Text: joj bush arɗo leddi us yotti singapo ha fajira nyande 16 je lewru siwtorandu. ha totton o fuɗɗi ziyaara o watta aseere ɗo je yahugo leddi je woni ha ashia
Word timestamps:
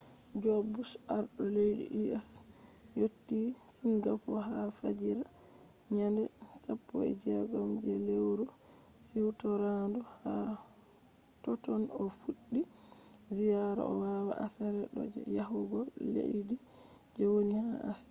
joj 0.41 0.61
bush 0.73 0.93
arɗo 1.15 1.43
leddi 1.55 1.99
us 2.17 2.29
yotti 2.99 3.39
singapo 3.75 4.31
ha 4.47 4.57
fajira 4.77 5.25
nyande 5.95 6.23
16 6.93 7.61
je 7.83 7.93
lewru 8.07 8.45
siwtorandu. 9.05 9.99
ha 10.21 10.33
totton 11.43 11.83
o 12.01 12.03
fuɗɗi 12.19 12.59
ziyaara 13.35 13.81
o 13.91 13.93
watta 14.01 14.33
aseere 14.43 14.81
ɗo 14.93 15.01
je 15.11 15.19
yahugo 15.37 15.79
leddi 16.13 16.55
je 17.15 17.23
woni 17.33 17.53
ha 17.67 17.71
ashia 17.89 17.99